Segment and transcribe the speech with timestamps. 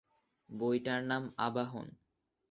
[0.49, 1.87] বইটার নাম আবাহন।